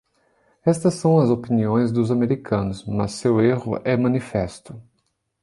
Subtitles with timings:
[0.65, 4.81] Estas são as opiniões dos americanos; mas seu erro é manifesto.